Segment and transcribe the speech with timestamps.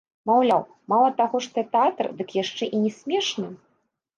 [0.27, 0.63] Маўляў,
[0.93, 3.49] мала таго, што тэатр, дык яшчэ і не смешны.